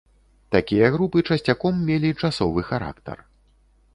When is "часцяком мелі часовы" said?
1.35-2.65